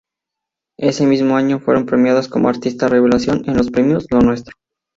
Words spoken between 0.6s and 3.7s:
Ese mismo año fueron premiadas como "Artista revelación" en los